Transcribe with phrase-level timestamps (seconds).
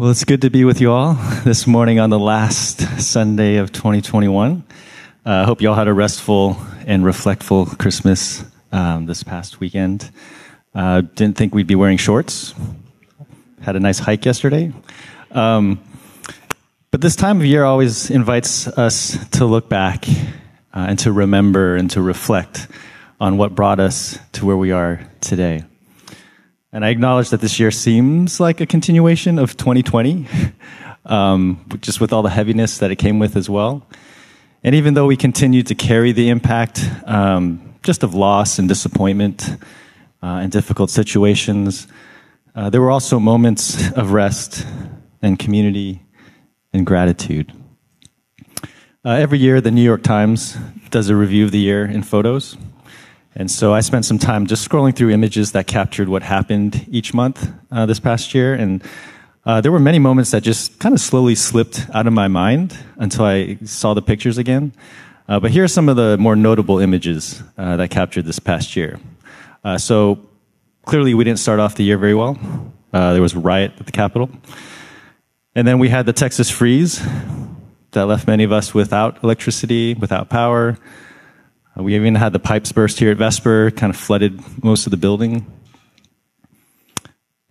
[0.00, 1.12] Well, it's good to be with you all
[1.44, 4.64] this morning on the last Sunday of 2021.
[5.26, 8.42] I uh, hope you all had a restful and reflectful Christmas
[8.72, 10.10] um, this past weekend.
[10.74, 12.54] Uh, didn't think we'd be wearing shorts.
[13.60, 14.72] Had a nice hike yesterday.
[15.32, 15.78] Um,
[16.90, 21.76] but this time of year always invites us to look back uh, and to remember
[21.76, 22.68] and to reflect
[23.20, 25.64] on what brought us to where we are today.
[26.72, 30.28] And I acknowledge that this year seems like a continuation of 2020,
[31.04, 33.84] um, just with all the heaviness that it came with as well.
[34.62, 39.48] And even though we continue to carry the impact um, just of loss and disappointment
[40.22, 41.88] uh, and difficult situations,
[42.54, 44.64] uh, there were also moments of rest
[45.22, 46.02] and community
[46.72, 47.52] and gratitude.
[49.04, 50.56] Uh, every year, the New York Times
[50.90, 52.56] does a review of the year in photos.
[53.34, 57.14] And so I spent some time just scrolling through images that captured what happened each
[57.14, 58.54] month uh, this past year.
[58.54, 58.82] And
[59.46, 62.76] uh, there were many moments that just kind of slowly slipped out of my mind
[62.96, 64.72] until I saw the pictures again.
[65.28, 68.74] Uh, but here are some of the more notable images uh, that captured this past
[68.74, 68.98] year.
[69.62, 70.18] Uh, so
[70.84, 72.36] clearly, we didn't start off the year very well.
[72.92, 74.28] Uh, there was a riot at the Capitol.
[75.54, 77.00] And then we had the Texas freeze
[77.92, 80.76] that left many of us without electricity, without power.
[81.80, 84.90] Uh, we even had the pipes burst here at Vesper, kind of flooded most of
[84.90, 85.46] the building.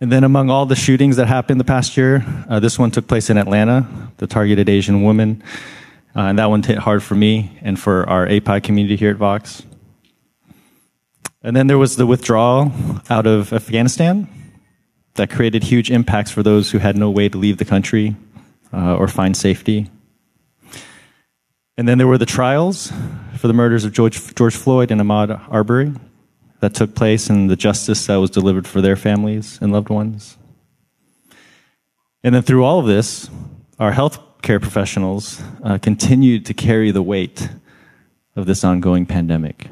[0.00, 3.06] And then among all the shootings that happened the past year, uh, this one took
[3.06, 3.86] place in Atlanta,
[4.18, 5.42] the targeted Asian woman.
[6.14, 9.16] Uh, and that one hit hard for me and for our API community here at
[9.16, 9.62] Vox.
[11.42, 12.72] And then there was the withdrawal
[13.08, 14.28] out of Afghanistan
[15.14, 18.16] that created huge impacts for those who had no way to leave the country
[18.72, 19.90] uh, or find safety.
[21.76, 22.92] And then there were the trials
[23.36, 25.94] for the murders of George, George Floyd and Ahmaud Arbery
[26.60, 30.36] that took place and the justice that was delivered for their families and loved ones.
[32.22, 33.30] And then through all of this,
[33.78, 37.48] our healthcare professionals uh, continued to carry the weight
[38.36, 39.68] of this ongoing pandemic.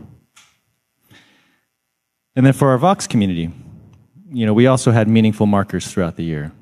[2.35, 3.51] And then for our Vox community,
[4.31, 6.53] you know, we also had meaningful markers throughout the year.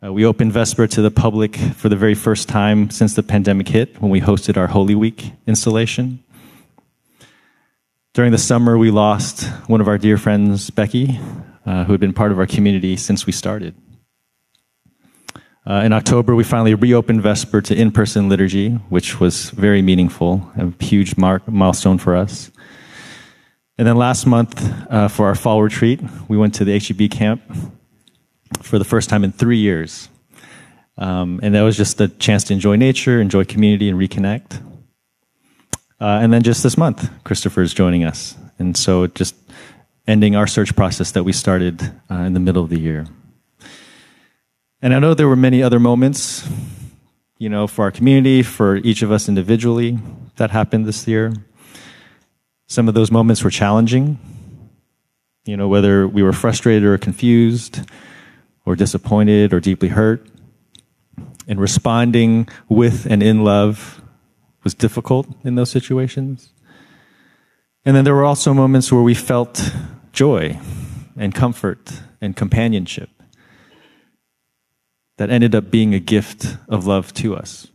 [0.00, 3.66] Uh, we opened Vesper to the public for the very first time since the pandemic
[3.66, 6.22] hit when we hosted our Holy Week installation.
[8.14, 11.18] During the summer, we lost one of our dear friends, Becky,
[11.66, 13.74] uh, who had been part of our community since we started.
[15.66, 20.48] Uh, in October, we finally reopened Vesper to in person liturgy, which was very meaningful,
[20.56, 22.52] a huge mark, milestone for us.
[23.76, 27.42] And then last month, uh, for our fall retreat, we went to the HEB camp
[28.62, 30.08] for the first time in three years.
[30.96, 34.60] Um, and that was just a chance to enjoy nature, enjoy community, and reconnect.
[36.00, 38.36] Uh, and then just this month, Christopher is joining us.
[38.58, 39.34] And so just
[40.06, 43.06] ending our search process that we started uh, in the middle of the year.
[44.80, 46.48] And I know there were many other moments,
[47.38, 49.98] you know, for our community, for each of us individually
[50.36, 51.34] that happened this year.
[52.68, 54.18] Some of those moments were challenging,
[55.44, 57.80] you know, whether we were frustrated or confused,
[58.68, 60.28] or disappointed or deeply hurt.
[61.48, 64.02] And responding with and in love
[64.62, 66.52] was difficult in those situations.
[67.86, 69.72] And then there were also moments where we felt
[70.12, 70.60] joy
[71.16, 73.08] and comfort and companionship
[75.16, 77.68] that ended up being a gift of love to us.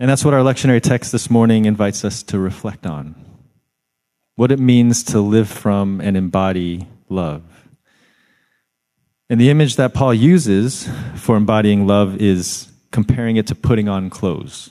[0.00, 3.14] And that's what our lectionary text this morning invites us to reflect on
[4.34, 7.44] what it means to live from and embody love.
[9.30, 14.10] And the image that Paul uses for embodying love is comparing it to putting on
[14.10, 14.70] clothes.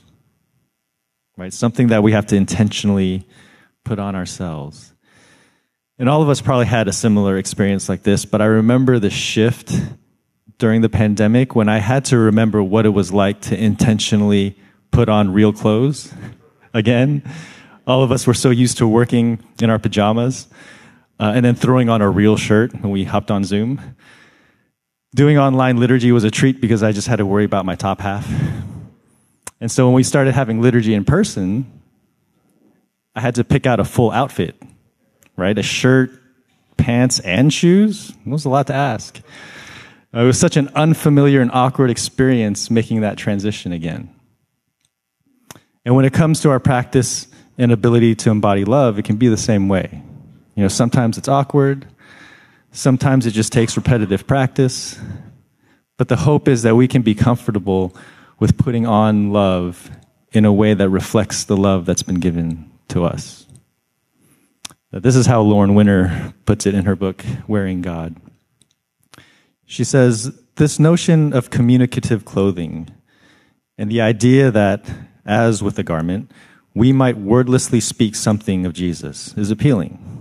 [1.38, 1.54] Right?
[1.54, 3.26] Something that we have to intentionally
[3.86, 4.94] put on ourselves.
[5.98, 9.10] And all of us probably had a similar experience like this, but I remember the
[9.10, 9.72] shift
[10.58, 14.58] during the pandemic when I had to remember what it was like to intentionally
[14.92, 16.14] put on real clothes
[16.74, 17.24] again.
[17.88, 20.50] All of us were so used to working in our pajamas
[21.18, 23.96] uh, and then throwing on a real shirt when we hopped on Zoom.
[25.16, 28.00] Doing online liturgy was a treat because I just had to worry about my top
[28.00, 28.30] half.
[29.60, 31.66] And so when we started having liturgy in person,
[33.16, 34.56] I had to pick out a full outfit,
[35.36, 35.58] right?
[35.58, 36.12] A shirt,
[36.78, 38.14] pants, and shoes.
[38.26, 39.20] It was a lot to ask.
[40.14, 44.14] Uh, it was such an unfamiliar and awkward experience making that transition again.
[45.86, 49.28] And when it comes to our practice and ability to embody love, it can be
[49.28, 50.04] the same way.
[50.56, 51.88] You know, sometimes it's awkward,
[52.72, 55.00] Sometimes it just takes repetitive practice.
[55.98, 57.96] But the hope is that we can be comfortable
[58.40, 59.92] with putting on love
[60.32, 63.48] in a way that reflects the love that's been given to us.
[64.92, 68.16] This is how Lauren Winner puts it in her book, Wearing God.
[69.66, 72.90] She says, this notion of communicative clothing
[73.78, 74.90] and the idea that,
[75.26, 76.32] as with a garment,
[76.74, 80.19] we might wordlessly speak something of Jesus is appealing.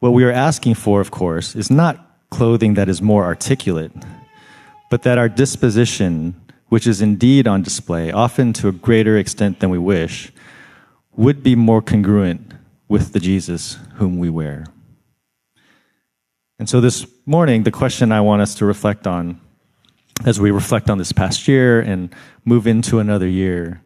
[0.00, 3.92] What we are asking for, of course, is not clothing that is more articulate,
[4.90, 9.70] but that our disposition, which is indeed on display, often to a greater extent than
[9.70, 10.32] we wish,
[11.16, 12.52] would be more congruent
[12.86, 14.66] with the Jesus whom we wear.
[16.60, 19.40] And so this morning, the question I want us to reflect on
[20.24, 22.14] as we reflect on this past year and
[22.44, 23.82] move into another year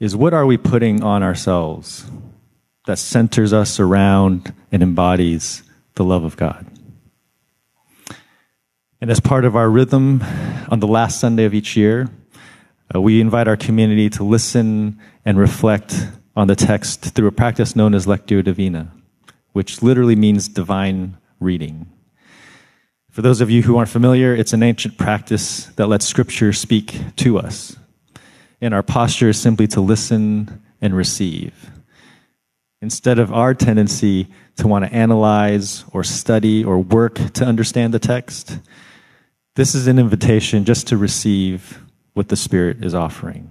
[0.00, 2.10] is what are we putting on ourselves
[2.86, 5.62] that centers us around and embodies
[5.94, 6.66] the love of God?
[9.00, 10.22] And as part of our rhythm
[10.68, 12.08] on the last Sunday of each year,
[12.94, 17.74] uh, we invite our community to listen and reflect on the text through a practice
[17.74, 18.92] known as Lectio Divina,
[19.52, 21.86] which literally means divine reading.
[23.10, 26.98] For those of you who aren't familiar, it's an ancient practice that lets Scripture speak
[27.16, 27.76] to us.
[28.60, 31.70] And our posture is simply to listen and receive.
[32.82, 34.26] Instead of our tendency
[34.56, 38.58] to want to analyze or study or work to understand the text,
[39.54, 41.80] this is an invitation just to receive
[42.14, 43.50] what the Spirit is offering.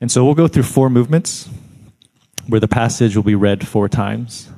[0.00, 1.48] And so we'll go through four movements
[2.48, 4.50] where the passage will be read four times.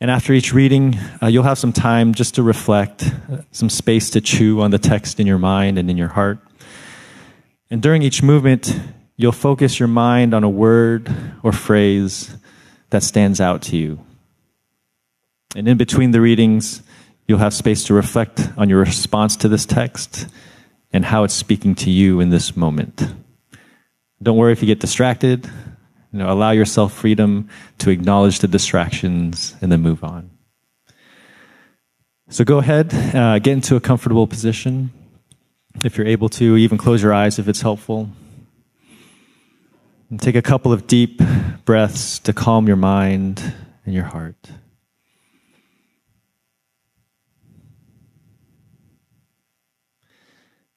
[0.00, 4.08] And after each reading, uh, you'll have some time just to reflect, uh, some space
[4.10, 6.38] to chew on the text in your mind and in your heart.
[7.70, 8.74] And during each movement,
[9.16, 11.10] you'll focus your mind on a word
[11.42, 12.36] or phrase
[12.90, 13.98] that stands out to you.
[15.54, 16.82] And in between the readings,
[17.26, 20.26] you'll have space to reflect on your response to this text
[20.92, 23.02] and how it's speaking to you in this moment.
[24.22, 25.46] Don't worry if you get distracted.
[26.12, 27.48] You know, allow yourself freedom
[27.78, 30.30] to acknowledge the distractions and then move on.
[32.28, 34.90] So go ahead, uh, get into a comfortable position
[35.84, 38.10] if you're able to, even close your eyes if it's helpful.
[40.08, 41.20] And take a couple of deep
[41.64, 43.42] breaths to calm your mind
[43.84, 44.50] and your heart.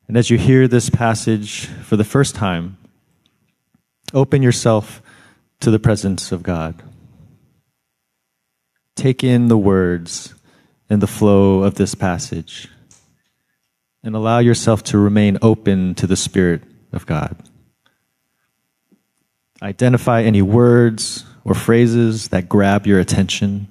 [0.08, 2.78] And as you hear this passage for the first time,
[4.14, 5.04] open yourself
[5.60, 6.82] to the presence of God.
[8.96, 10.34] Take in the words
[10.90, 12.68] and the flow of this passage
[14.04, 17.49] and allow yourself to remain open to the Spirit of God.
[19.62, 23.68] Identify any words or phrases that grab your attention.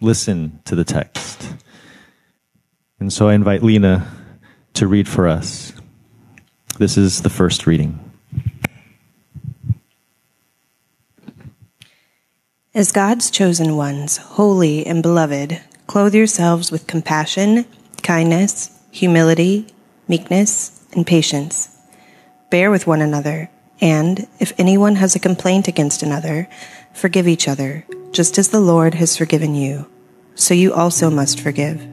[0.00, 1.54] Listen to the text.
[3.00, 4.06] And so I invite Lena
[4.74, 5.72] to read for us.
[6.78, 8.00] This is the first reading.
[12.74, 17.66] As God's chosen ones, holy and beloved, clothe yourselves with compassion,
[18.02, 19.68] kindness, humility,
[20.08, 21.68] meekness, and patience.
[22.50, 23.48] Bear with one another,
[23.80, 26.48] and, if anyone has a complaint against another,
[26.92, 29.86] forgive each other, just as the Lord has forgiven you.
[30.34, 31.86] So you also must forgive.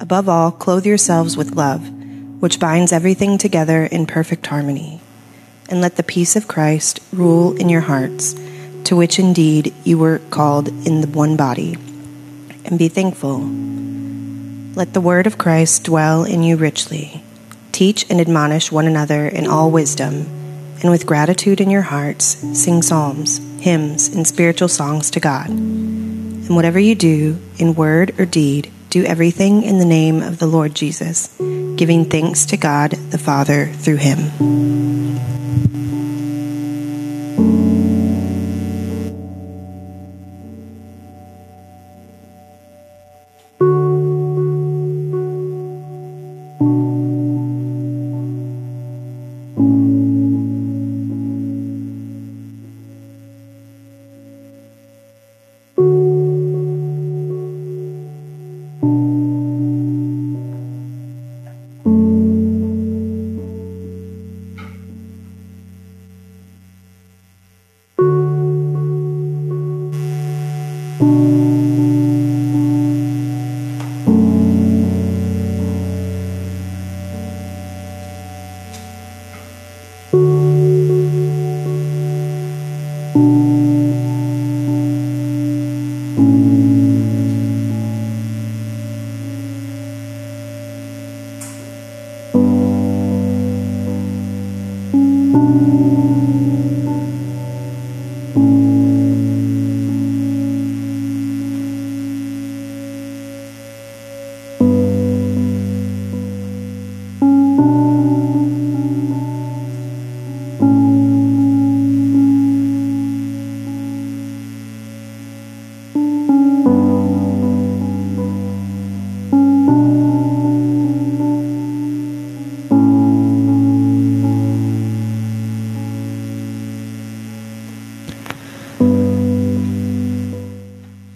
[0.00, 1.88] Above all, clothe yourselves with love,
[2.40, 5.00] which binds everything together in perfect harmony.
[5.68, 8.34] And let the peace of Christ rule in your hearts
[8.84, 11.76] to which indeed you were called in the one body,
[12.64, 13.38] and be thankful.
[14.74, 17.22] Let the word of Christ dwell in you richly.
[17.72, 20.26] Teach and admonish one another in all wisdom,
[20.84, 25.48] and with gratitude in your hearts, sing psalms, hymns, and spiritual songs to God.
[25.48, 30.46] And whatever you do, in word or deed, do everything in the name of the
[30.46, 31.34] Lord Jesus,
[31.76, 35.83] giving thanks to God the Father through him.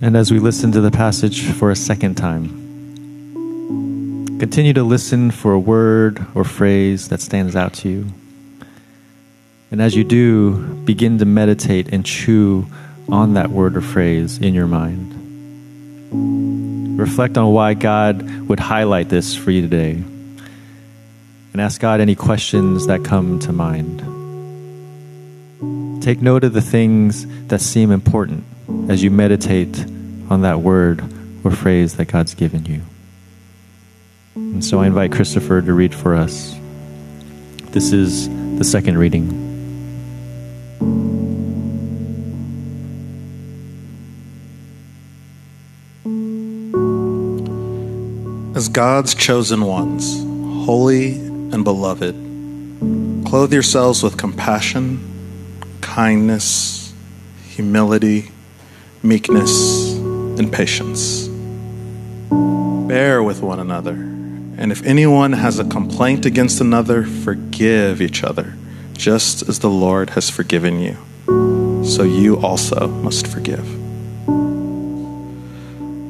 [0.01, 2.49] And as we listen to the passage for a second time,
[4.39, 8.07] continue to listen for a word or phrase that stands out to you.
[9.73, 12.67] And as you do, begin to meditate and chew
[13.09, 15.17] on that word or phrase in your mind.
[16.97, 19.95] Reflect on why God would highlight this for you today.
[21.53, 23.99] And ask God any questions that come to mind.
[26.05, 28.45] Take note of the things that seem important
[28.89, 29.79] as you meditate
[30.31, 31.03] on that word
[31.45, 32.83] or phrase that God's given you.
[34.35, 36.57] And so I invite Christopher to read for us.
[37.71, 39.47] This is the second reading.
[48.57, 50.19] As God's chosen ones,
[50.67, 52.15] holy and beloved,
[53.27, 55.01] clothe yourselves with compassion,
[55.81, 56.93] kindness,
[57.49, 58.31] humility,
[59.03, 59.95] meekness,
[60.39, 61.29] and patience.
[62.89, 68.55] Bear with one another, and if anyone has a complaint against another, forgive each other,
[68.95, 70.97] just as the Lord has forgiven you.
[71.85, 73.67] So you also must forgive.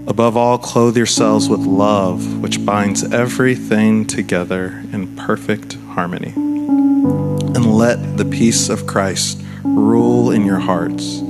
[0.08, 6.32] Above all, clothe yourselves with love, which binds everything together in perfect harmony.
[6.32, 11.20] And let the peace of Christ rule in your hearts,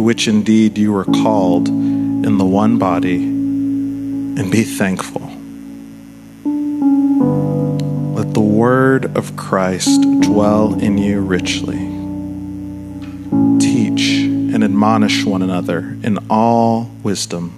[0.00, 5.20] to which indeed you were called in the one body, and be thankful.
[8.14, 11.76] Let the word of Christ dwell in you richly.
[13.58, 17.52] Teach and admonish one another in all wisdom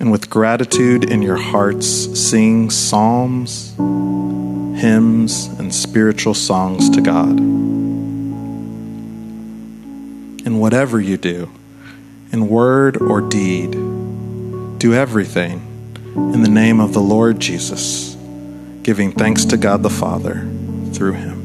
[0.00, 1.86] and with gratitude in your hearts,
[2.18, 7.71] sing psalms, hymns, and spiritual songs to God.
[10.62, 11.50] Whatever you do,
[12.30, 13.72] in word or deed,
[14.78, 15.58] do everything
[16.14, 18.16] in the name of the Lord Jesus,
[18.84, 20.48] giving thanks to God the Father
[20.92, 21.42] through him.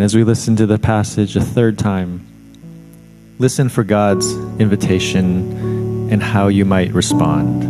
[0.00, 2.26] And as we listen to the passage a third time,
[3.38, 7.66] listen for God's invitation and how you might respond.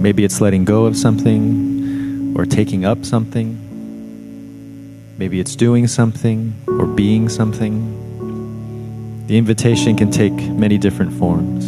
[0.00, 3.58] Maybe it's letting go of something or taking up something.
[5.18, 9.26] Maybe it's doing something or being something.
[9.26, 11.64] The invitation can take many different forms.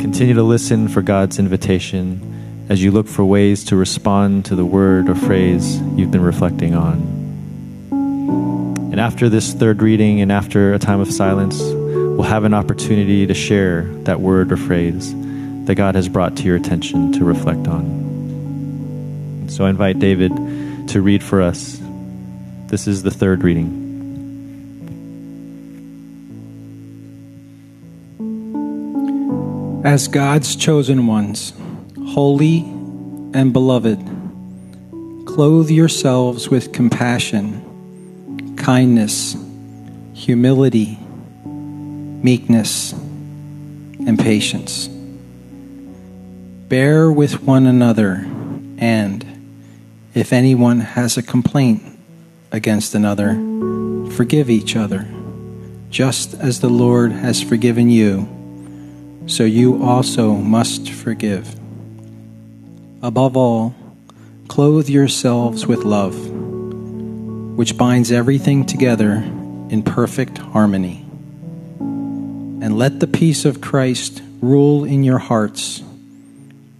[0.00, 2.31] Continue to listen for God's invitation
[2.72, 6.74] as you look for ways to respond to the word or phrase you've been reflecting
[6.74, 7.02] on.
[8.90, 13.26] And after this third reading and after a time of silence, we'll have an opportunity
[13.26, 15.12] to share that word or phrase
[15.66, 19.48] that God has brought to your attention to reflect on.
[19.50, 20.32] So I invite David
[20.88, 21.78] to read for us.
[22.68, 23.80] This is the third reading.
[29.84, 31.52] As God's chosen ones,
[32.12, 32.58] holy
[33.32, 33.98] and beloved,
[35.24, 39.34] clothe yourselves with compassion, kindness,
[40.12, 40.98] humility,
[42.22, 44.88] meekness, and patience.
[46.68, 48.26] Bear with one another,
[48.76, 49.24] and
[50.14, 51.82] If anyone has a complaint
[52.50, 53.32] against another,
[54.10, 55.08] forgive each other,
[55.88, 58.28] just as the Lord has forgiven you,
[59.26, 61.61] so you also must forgive.
[63.04, 63.74] Above all,
[64.46, 66.30] clothe yourselves with love,
[67.56, 69.14] which binds everything together
[69.70, 71.04] in perfect harmony.
[71.80, 75.82] And let the peace of Christ rule in your hearts,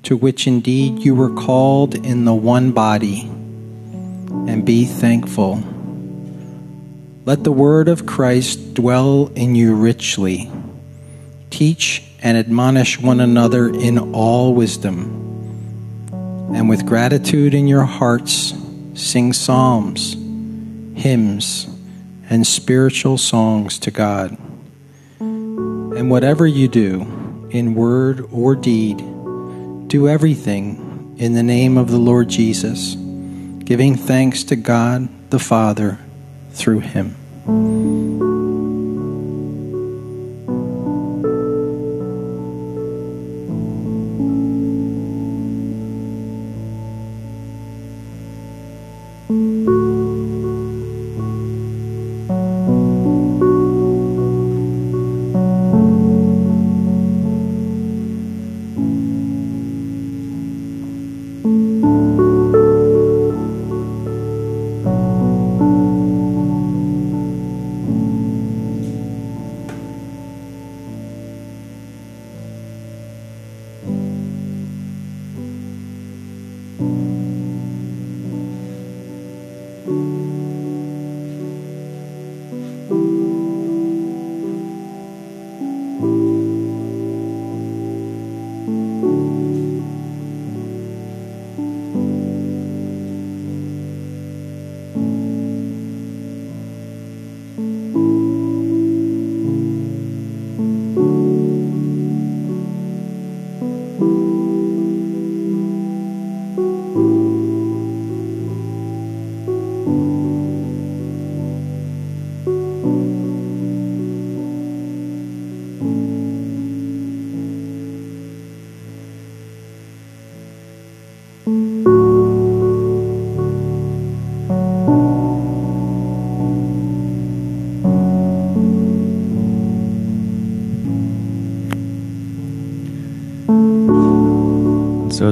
[0.05, 5.61] to which indeed you were called in the one body, and be thankful.
[7.25, 10.49] Let the word of Christ dwell in you richly.
[11.51, 15.19] Teach and admonish one another in all wisdom.
[16.55, 18.55] And with gratitude in your hearts,
[18.95, 20.15] sing psalms,
[20.95, 21.69] hymns,
[22.29, 24.37] and spiritual songs to God.
[25.19, 28.99] And whatever you do, in word or deed,
[29.89, 32.95] do everything in the name of the Lord Jesus,
[33.65, 35.99] giving thanks to God the Father
[36.53, 38.32] through him.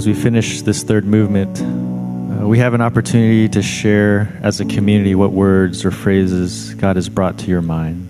[0.01, 4.65] As we finish this third movement, uh, we have an opportunity to share as a
[4.65, 8.09] community what words or phrases God has brought to your mind.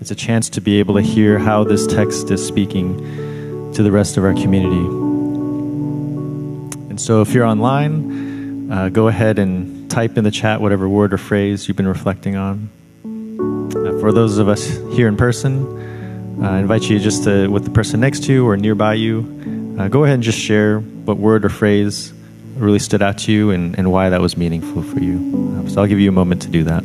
[0.00, 3.90] It's a chance to be able to hear how this text is speaking to the
[3.90, 4.86] rest of our community.
[6.88, 11.12] And so, if you're online, uh, go ahead and type in the chat whatever word
[11.12, 12.68] or phrase you've been reflecting on.
[13.04, 14.64] Uh, for those of us
[14.94, 18.56] here in person, I invite you just to, with the person next to you or
[18.56, 22.12] nearby you, uh, go ahead and just share what word or phrase
[22.56, 25.62] really stood out to you and, and why that was meaningful for you.
[25.64, 26.84] Uh, so I'll give you a moment to do that.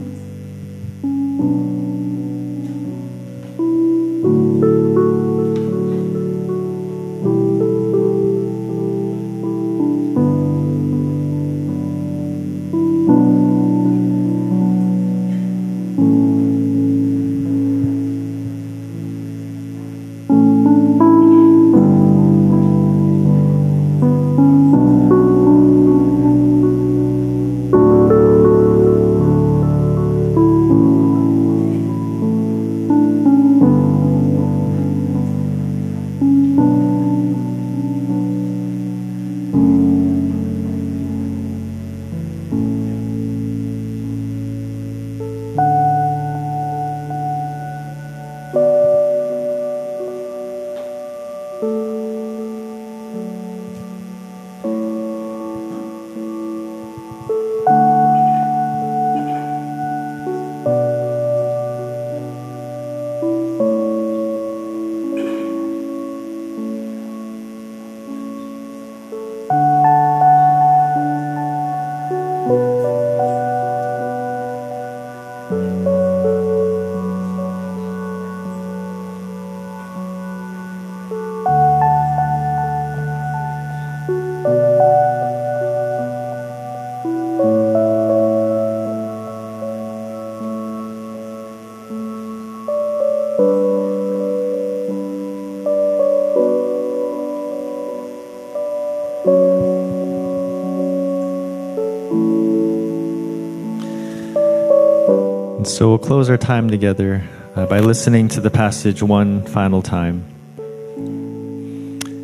[105.99, 110.23] We'll close our time together uh, by listening to the passage one final time.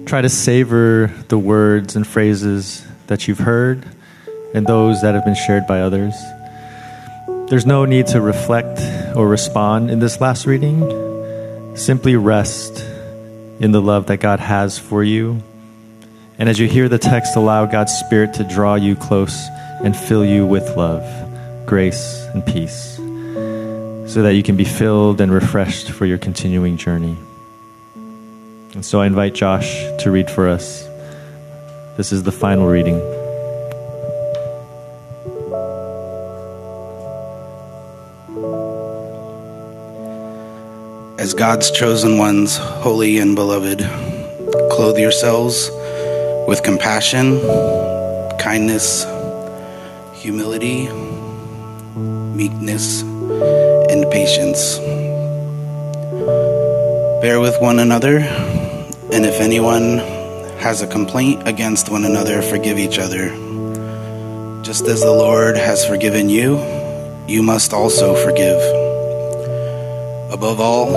[0.06, 3.86] Try to savor the words and phrases that you've heard
[4.54, 6.14] and those that have been shared by others.
[7.50, 8.80] There's no need to reflect
[9.14, 11.76] or respond in this last reading.
[11.76, 12.80] Simply rest
[13.60, 15.44] in the love that God has for you.
[16.40, 19.36] And as you hear the text, allow God's Spirit to draw you close
[19.84, 21.04] and fill you with love,
[21.66, 22.95] grace, and peace,
[24.16, 27.18] so that you can be filled and refreshed for your continuing journey.
[28.74, 30.88] And so I invite Josh to read for us.
[31.98, 32.96] This is the final reading.
[41.20, 43.80] As God's chosen ones, holy and beloved,
[44.72, 45.70] clothe yourselves
[46.48, 47.42] with compassion,
[48.40, 49.04] kindness,
[50.14, 50.88] humility,
[52.34, 53.04] meekness,
[53.96, 54.78] and patience.
[57.22, 60.00] Bear with one another, and if anyone
[60.60, 63.30] has a complaint against one another, forgive each other.
[64.64, 66.58] Just as the Lord has forgiven you,
[67.26, 68.60] you must also forgive.
[70.34, 70.88] Above all,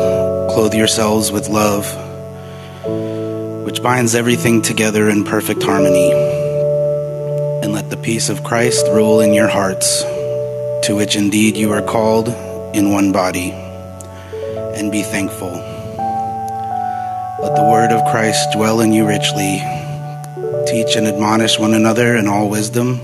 [0.50, 1.86] clothe yourselves with love,
[3.64, 6.10] which binds everything together in perfect harmony.
[7.62, 10.02] And let the peace of Christ rule in your hearts,
[10.86, 13.50] to which indeed you are called in one body.
[13.50, 15.50] And be thankful.
[17.40, 19.62] Let the word of Christ dwell in you richly.
[20.66, 23.00] Teach and admonish one another in all wisdom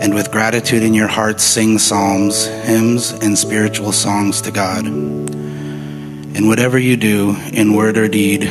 [0.00, 4.86] and with gratitude in your hearts sing psalms, hymns, and spiritual songs to God.
[4.86, 8.42] And whatever you do, in word or deed,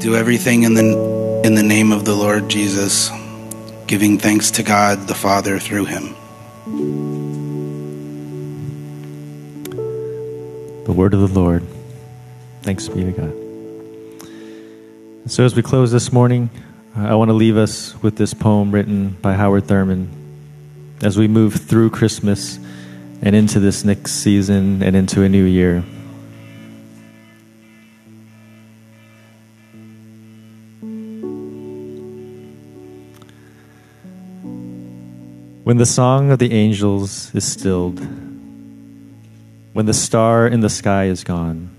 [0.00, 3.10] do everything in the, in the name of the Lord Jesus,
[3.86, 6.16] giving thanks to God the Father through him.
[10.88, 11.62] The word of the Lord.
[12.62, 13.34] Thanks be to God.
[15.30, 16.48] So, as we close this morning,
[16.96, 20.08] uh, I want to leave us with this poem written by Howard Thurman
[21.02, 22.58] as we move through Christmas
[23.20, 25.82] and into this next season and into a new year.
[35.64, 38.00] When the song of the angels is stilled,
[39.78, 41.70] when the star in the sky is gone,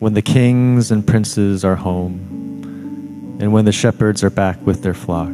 [0.00, 4.94] when the kings and princes are home, and when the shepherds are back with their
[4.94, 5.32] flock,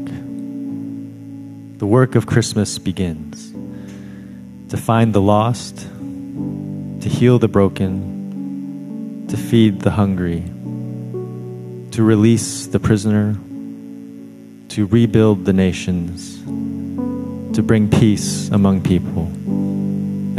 [1.79, 3.51] the work of Christmas begins.
[4.69, 10.43] To find the lost, to heal the broken, to feed the hungry,
[11.93, 13.39] to release the prisoner,
[14.69, 16.37] to rebuild the nations,
[17.55, 19.33] to bring peace among people,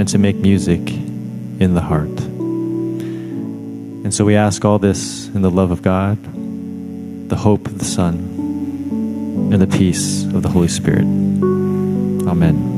[0.01, 0.79] and to make music
[1.59, 2.09] in the heart.
[4.03, 6.17] And so we ask all this in the love of God,
[7.29, 8.15] the hope of the Son,
[9.53, 11.03] and the peace of the Holy Spirit.
[11.03, 12.70] Amen.